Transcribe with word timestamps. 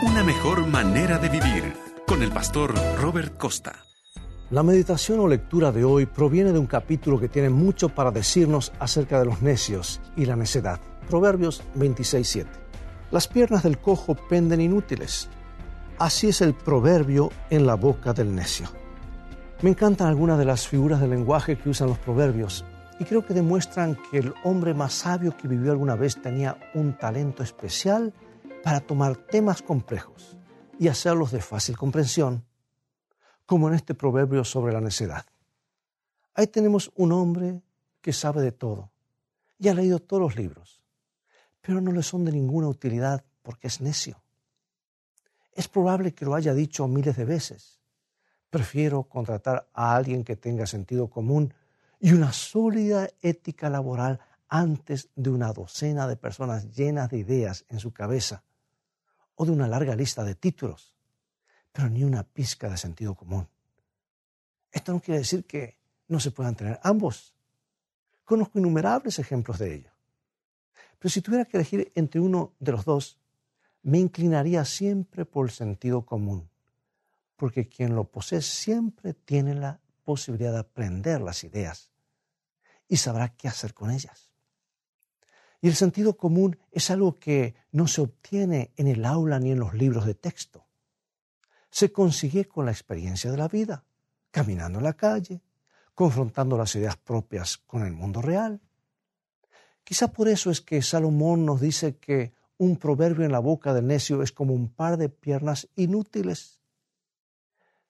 Una 0.00 0.22
mejor 0.22 0.64
manera 0.64 1.18
de 1.18 1.28
vivir 1.28 1.74
con 2.06 2.22
el 2.22 2.30
pastor 2.30 2.72
Robert 3.00 3.36
Costa. 3.36 3.84
La 4.48 4.62
meditación 4.62 5.18
o 5.18 5.26
lectura 5.26 5.72
de 5.72 5.82
hoy 5.82 6.06
proviene 6.06 6.52
de 6.52 6.58
un 6.60 6.68
capítulo 6.68 7.18
que 7.18 7.28
tiene 7.28 7.50
mucho 7.50 7.88
para 7.88 8.12
decirnos 8.12 8.72
acerca 8.78 9.18
de 9.18 9.24
los 9.24 9.42
necios 9.42 10.00
y 10.14 10.26
la 10.26 10.36
necedad. 10.36 10.78
Proverbios 11.10 11.64
26.7. 11.74 12.46
Las 13.10 13.26
piernas 13.26 13.64
del 13.64 13.78
cojo 13.78 14.14
penden 14.14 14.60
inútiles. 14.60 15.28
Así 15.98 16.28
es 16.28 16.42
el 16.42 16.54
proverbio 16.54 17.32
en 17.50 17.66
la 17.66 17.74
boca 17.74 18.12
del 18.12 18.32
necio. 18.32 18.68
Me 19.62 19.70
encantan 19.70 20.06
algunas 20.06 20.38
de 20.38 20.44
las 20.44 20.68
figuras 20.68 21.00
del 21.00 21.10
lenguaje 21.10 21.58
que 21.58 21.70
usan 21.70 21.88
los 21.88 21.98
proverbios 21.98 22.64
y 23.00 23.04
creo 23.04 23.26
que 23.26 23.34
demuestran 23.34 23.98
que 24.12 24.18
el 24.18 24.32
hombre 24.44 24.74
más 24.74 24.92
sabio 24.92 25.36
que 25.36 25.48
vivió 25.48 25.72
alguna 25.72 25.96
vez 25.96 26.22
tenía 26.22 26.56
un 26.74 26.92
talento 26.92 27.42
especial 27.42 28.12
para 28.62 28.80
tomar 28.80 29.16
temas 29.16 29.62
complejos 29.62 30.36
y 30.78 30.88
hacerlos 30.88 31.32
de 31.32 31.40
fácil 31.40 31.76
comprensión 31.76 32.44
como 33.46 33.68
en 33.68 33.74
este 33.74 33.94
proverbio 33.94 34.44
sobre 34.44 34.72
la 34.72 34.80
necedad. 34.80 35.24
Ahí 36.34 36.46
tenemos 36.46 36.92
un 36.94 37.12
hombre 37.12 37.62
que 38.00 38.12
sabe 38.12 38.42
de 38.42 38.52
todo 38.52 38.90
y 39.58 39.68
ha 39.68 39.74
leído 39.74 39.98
todos 39.98 40.22
los 40.22 40.36
libros, 40.36 40.82
pero 41.60 41.80
no 41.80 41.92
le 41.92 42.02
son 42.02 42.24
de 42.24 42.32
ninguna 42.32 42.68
utilidad 42.68 43.24
porque 43.42 43.68
es 43.68 43.80
necio. 43.80 44.22
Es 45.52 45.66
probable 45.66 46.12
que 46.12 46.24
lo 46.24 46.34
haya 46.34 46.54
dicho 46.54 46.86
miles 46.86 47.16
de 47.16 47.24
veces. 47.24 47.80
Prefiero 48.50 49.04
contratar 49.04 49.68
a 49.72 49.96
alguien 49.96 50.24
que 50.24 50.36
tenga 50.36 50.66
sentido 50.66 51.08
común 51.08 51.52
y 51.98 52.12
una 52.12 52.32
sólida 52.32 53.08
ética 53.20 53.68
laboral 53.68 54.20
antes 54.48 55.08
de 55.16 55.30
una 55.30 55.52
docena 55.52 56.06
de 56.06 56.16
personas 56.16 56.74
llenas 56.76 57.10
de 57.10 57.18
ideas 57.18 57.64
en 57.68 57.80
su 57.80 57.92
cabeza 57.92 58.44
o 59.38 59.46
de 59.46 59.52
una 59.52 59.68
larga 59.68 59.94
lista 59.94 60.24
de 60.24 60.34
títulos 60.34 60.98
pero 61.78 61.90
ni 61.90 62.02
una 62.02 62.24
pizca 62.24 62.68
de 62.68 62.76
sentido 62.76 63.14
común. 63.14 63.48
Esto 64.72 64.92
no 64.92 65.00
quiere 65.00 65.20
decir 65.20 65.44
que 65.44 65.78
no 66.08 66.18
se 66.18 66.32
puedan 66.32 66.56
tener 66.56 66.80
ambos. 66.82 67.36
Conozco 68.24 68.58
innumerables 68.58 69.20
ejemplos 69.20 69.60
de 69.60 69.76
ello. 69.76 69.90
Pero 70.98 71.08
si 71.08 71.22
tuviera 71.22 71.44
que 71.44 71.56
elegir 71.56 71.92
entre 71.94 72.20
uno 72.20 72.54
de 72.58 72.72
los 72.72 72.84
dos, 72.84 73.20
me 73.82 74.00
inclinaría 74.00 74.64
siempre 74.64 75.24
por 75.24 75.46
el 75.46 75.52
sentido 75.52 76.04
común, 76.04 76.50
porque 77.36 77.68
quien 77.68 77.94
lo 77.94 78.10
posee 78.10 78.42
siempre 78.42 79.14
tiene 79.14 79.54
la 79.54 79.80
posibilidad 80.04 80.52
de 80.52 80.58
aprender 80.58 81.20
las 81.20 81.44
ideas 81.44 81.92
y 82.88 82.96
sabrá 82.96 83.36
qué 83.36 83.46
hacer 83.46 83.72
con 83.72 83.92
ellas. 83.92 84.27
Y 85.60 85.68
el 85.68 85.74
sentido 85.74 86.16
común 86.16 86.58
es 86.70 86.90
algo 86.90 87.18
que 87.18 87.54
no 87.72 87.88
se 87.88 88.00
obtiene 88.00 88.72
en 88.76 88.86
el 88.86 89.04
aula 89.04 89.40
ni 89.40 89.50
en 89.50 89.58
los 89.58 89.74
libros 89.74 90.06
de 90.06 90.14
texto 90.14 90.68
se 91.70 91.92
consigue 91.92 92.46
con 92.46 92.66
la 92.66 92.72
experiencia 92.72 93.30
de 93.30 93.36
la 93.36 93.48
vida, 93.48 93.84
caminando 94.30 94.78
en 94.78 94.84
la 94.84 94.94
calle, 94.94 95.42
confrontando 95.94 96.56
las 96.56 96.74
ideas 96.74 96.96
propias 96.96 97.58
con 97.58 97.84
el 97.84 97.92
mundo 97.92 98.22
real. 98.22 98.60
Quizá 99.84 100.08
por 100.08 100.28
eso 100.28 100.50
es 100.50 100.60
que 100.60 100.82
Salomón 100.82 101.44
nos 101.44 101.60
dice 101.60 101.96
que 101.96 102.32
un 102.58 102.76
proverbio 102.76 103.24
en 103.24 103.32
la 103.32 103.38
boca 103.38 103.72
del 103.72 103.86
necio 103.86 104.22
es 104.22 104.32
como 104.32 104.54
un 104.54 104.68
par 104.68 104.96
de 104.96 105.08
piernas 105.08 105.68
inútiles. 105.76 106.60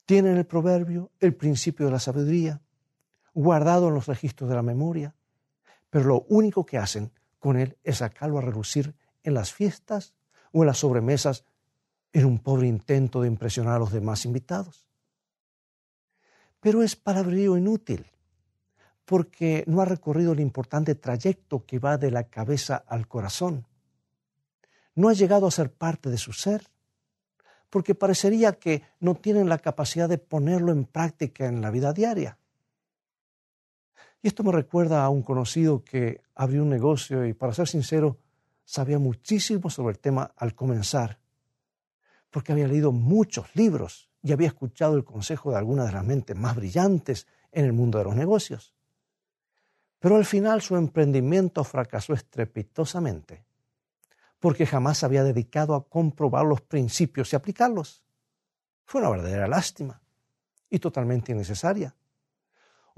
Tienen 0.05 0.37
el 0.37 0.47
proverbio 0.47 1.11
el 1.21 1.35
principio 1.35 1.87
de 1.87 1.93
la 1.93 1.99
sabiduría, 1.99 2.61
guardado 3.35 3.89
en 3.89 3.95
los 3.95 4.07
registros 4.07 4.49
de 4.49 4.57
la 4.57 4.63
memoria, 4.63 5.15
pero 5.91 6.05
lo 6.05 6.27
único 6.29 6.67
que 6.67 6.79
hacen 6.79 7.11
con 7.39 7.57
él 7.59 7.77
es 7.85 7.99
sacarlo 7.99 8.39
a 8.39 8.43
relucir 8.43 8.95
en 9.23 9.35
las 9.35 9.53
fiestas 9.53 10.15
o 10.53 10.63
en 10.63 10.67
las 10.67 10.79
sobremesas 10.79 11.45
era 12.13 12.27
un 12.27 12.39
pobre 12.39 12.67
intento 12.67 13.23
de 13.23 13.29
impresionar 13.29 13.75
a 13.75 13.79
los 13.79 13.93
demás 13.93 14.25
invitados. 14.25 14.87
Pero 16.61 16.83
es 16.83 16.97
palabrerío 16.97 17.57
inútil, 17.57 18.07
porque 19.05 19.65
no 19.67 19.81
ha 19.81 19.85
recorrido 19.85 20.33
el 20.33 20.41
importante 20.41 20.95
trayecto 20.95 21.65
que 21.65 21.79
va 21.79 21.97
de 21.97 22.11
la 22.11 22.25
cabeza 22.25 22.77
al 22.77 23.07
corazón. 23.07 23.67
No 24.95 25.09
ha 25.09 25.13
llegado 25.13 25.47
a 25.47 25.51
ser 25.53 25.73
parte 25.73 26.11
de 26.11 26.19
su 26.19 26.33
ser, 26.33 26.67
porque 27.71 27.95
parecería 27.95 28.55
que 28.55 28.83
no 28.99 29.15
tienen 29.15 29.49
la 29.49 29.59
capacidad 29.59 30.09
de 30.09 30.19
ponerlo 30.19 30.73
en 30.73 30.85
práctica 30.85 31.47
en 31.47 31.61
la 31.61 31.71
vida 31.71 31.93
diaria. 31.93 32.39
Y 34.23 34.29
esto 34.29 34.43
me 34.43 34.53
recuerda 34.53 35.05
a 35.05 35.09
un 35.09 35.23
conocido 35.23 35.85
que 35.85 36.21
abrió 36.35 36.63
un 36.63 36.71
negocio 36.71 37.27
y, 37.27 37.35
para 37.35 37.55
ser 37.55 37.69
sincero, 37.69 38.19
sabía 38.65 38.99
muchísimo 38.99 39.71
sobre 39.71 39.93
el 39.93 39.99
tema 39.99 40.33
al 40.37 40.55
comenzar 40.55 41.19
porque 42.31 42.53
había 42.53 42.69
leído 42.69 42.93
muchos 42.93 43.55
libros 43.55 44.09
y 44.23 44.33
había 44.33 44.49
escuchado 44.49 44.97
el 44.97 45.05
consejo 45.05 45.51
de 45.51 45.59
algunas 45.59 45.87
de 45.87 45.93
las 45.93 46.05
mentes 46.05 46.37
más 46.37 46.57
brillantes 46.57 47.27
en 47.53 47.65
el 47.65 47.73
mundo 47.73 47.99
de 47.99 48.05
los 48.05 48.15
negocios. 48.15 48.75
Pero 49.99 50.17
al 50.17 50.25
final 50.25 50.61
su 50.63 50.77
emprendimiento 50.77 51.65
fracasó 51.65 52.13
estrepitosamente, 52.13 53.45
porque 54.39 54.67
jamás 54.67 55.03
había 55.03 55.25
dedicado 55.25 55.75
a 55.75 55.89
comprobar 55.89 56.45
los 56.45 56.61
principios 56.61 57.33
y 57.33 57.37
aplicarlos. 57.37 58.05
Fue 58.85 59.01
una 59.01 59.11
verdadera 59.11 59.49
lástima 59.49 60.01
y 60.71 60.79
totalmente 60.79 61.33
innecesaria. 61.33 61.95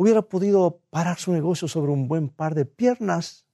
Hubiera 0.01 0.23
podido 0.23 0.81
parar 0.89 1.19
su 1.19 1.31
negocio 1.31 1.69
sobre 1.69 1.93
un 1.93 2.09
buen 2.09 2.31
par 2.31 2.55
de 2.55 2.65
piernas, 2.65 3.45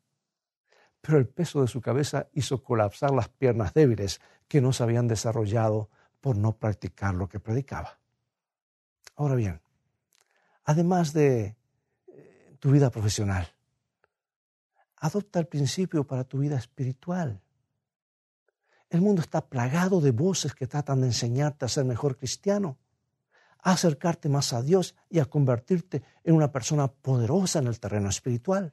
pero 1.00 1.18
el 1.18 1.26
peso 1.26 1.60
de 1.60 1.66
su 1.66 1.80
cabeza 1.80 2.28
hizo 2.34 2.62
colapsar 2.62 3.10
las 3.10 3.28
piernas 3.28 3.74
débiles 3.74 4.20
que 4.46 4.60
no 4.60 4.72
se 4.72 4.84
habían 4.84 5.08
desarrollado 5.08 5.90
por 6.20 6.36
no 6.36 6.56
practicar 6.56 7.16
lo 7.16 7.28
que 7.28 7.40
predicaba. 7.40 7.98
Ahora 9.16 9.34
bien, 9.34 9.60
además 10.62 11.12
de 11.12 11.56
eh, 12.06 12.56
tu 12.60 12.70
vida 12.70 12.90
profesional, 12.90 13.52
adopta 14.98 15.40
el 15.40 15.48
principio 15.48 16.06
para 16.06 16.22
tu 16.22 16.38
vida 16.38 16.56
espiritual. 16.56 17.42
El 18.88 19.00
mundo 19.00 19.20
está 19.20 19.48
plagado 19.48 20.00
de 20.00 20.12
voces 20.12 20.54
que 20.54 20.68
tratan 20.68 21.00
de 21.00 21.08
enseñarte 21.08 21.64
a 21.64 21.68
ser 21.68 21.84
mejor 21.84 22.16
cristiano, 22.16 22.78
a 23.66 23.72
acercarte 23.72 24.28
más 24.28 24.53
a 24.53 24.62
Dios 24.62 24.94
y 25.10 25.19
a 25.19 25.25
convertirte 25.25 26.04
en 26.22 26.37
una 26.37 26.53
persona 26.53 26.87
poderosa 26.87 27.59
en 27.59 27.66
el 27.66 27.81
terreno 27.81 28.09
espiritual. 28.09 28.72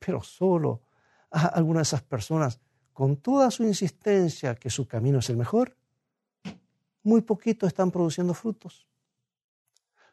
Pero 0.00 0.24
solo 0.24 0.82
a 1.30 1.46
algunas 1.46 1.82
de 1.82 1.96
esas 1.96 2.02
personas 2.02 2.58
con 2.92 3.18
toda 3.18 3.48
su 3.52 3.62
insistencia 3.62 4.56
que 4.56 4.70
su 4.70 4.88
camino 4.88 5.20
es 5.20 5.30
el 5.30 5.36
mejor, 5.36 5.76
muy 7.04 7.20
poquitos 7.20 7.68
están 7.68 7.92
produciendo 7.92 8.34
frutos. 8.34 8.88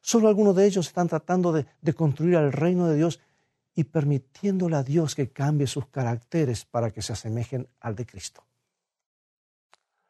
Solo 0.01 0.27
algunos 0.27 0.55
de 0.55 0.67
ellos 0.67 0.85
están 0.85 1.07
tratando 1.07 1.51
de, 1.51 1.65
de 1.81 1.93
construir 1.93 2.35
el 2.35 2.51
reino 2.51 2.85
de 2.85 2.95
Dios 2.95 3.19
y 3.73 3.85
permitiéndole 3.85 4.75
a 4.75 4.83
Dios 4.83 5.15
que 5.15 5.31
cambie 5.31 5.65
sus 5.65 5.87
caracteres 5.87 6.63
para 6.63 6.91
que 6.91 7.01
se 7.01 7.13
asemejen 7.13 7.67
al 7.79 7.95
de 7.95 8.05
Cristo. 8.05 8.45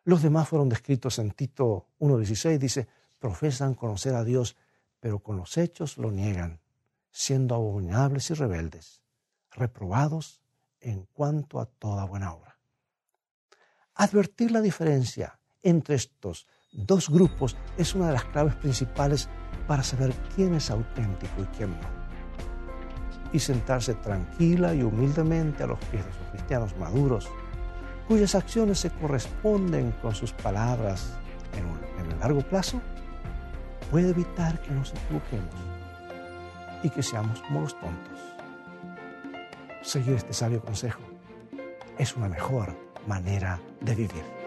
Los 0.04 0.22
demás 0.22 0.50
fueron 0.50 0.68
descritos 0.68 1.18
en 1.20 1.32
Tito 1.32 1.88
1.16, 2.00 2.58
dice, 2.58 2.99
profesan 3.19 3.75
conocer 3.75 4.16
a 4.16 4.24
Dios, 4.24 4.56
pero 5.00 5.19
con 5.19 5.38
los 5.38 5.57
hechos 5.57 5.97
lo 5.97 6.12
niegan, 6.12 6.62
siendo 7.12 7.56
abominables 7.56 8.31
y 8.31 8.34
rebeldes, 8.34 9.02
reprobados 9.52 10.41
en 10.80 11.06
cuanto 11.06 11.59
a 11.59 11.66
toda 11.66 12.06
buena 12.06 12.34
obra. 12.34 12.57
Advertir 13.96 14.52
la 14.52 14.62
diferencia 14.62 15.40
entre 15.62 15.96
estos 15.96 16.47
dos 16.72 17.09
grupos 17.09 17.57
es 17.78 17.96
una 17.96 18.07
de 18.07 18.13
las 18.13 18.25
claves 18.25 18.56
principales 18.56 19.28
para 19.68 19.84
saber 19.84 20.13
quién 20.36 20.56
es 20.56 20.72
auténtico 20.72 21.41
y 21.41 21.46
quién 21.57 21.72
no. 21.72 22.00
Y 23.34 23.40
sentarse 23.40 23.96
tranquila 23.96 24.74
y 24.74 24.81
humildemente 24.81 25.63
a 25.63 25.68
los 25.68 25.80
pies 25.86 26.06
de 26.06 26.13
sus 26.13 26.28
cristianos 26.31 26.75
maduros, 26.78 27.28
cuyas 28.07 28.34
acciones 28.36 28.80
se 28.80 28.90
corresponden 28.90 29.91
con 30.01 30.16
sus 30.16 30.31
palabras 30.31 31.12
en, 31.54 31.68
en 32.04 32.12
el 32.12 32.19
largo 32.19 32.42
plazo, 32.42 32.81
puede 33.91 34.09
evitar 34.09 34.59
que 34.62 34.71
nos 34.71 34.94
equivoquemos 34.94 35.56
y 36.83 36.89
que 36.89 37.03
seamos 37.03 37.41
como 37.41 37.62
los 37.62 37.80
tontos. 37.80 38.19
Seguir 39.81 40.13
este 40.13 40.33
sabio 40.33 40.62
consejo 40.62 41.01
es 41.97 42.15
una 42.15 42.30
mejor 42.30 42.75
manera 43.07 43.59
de 43.81 43.95
vivir. 43.95 44.38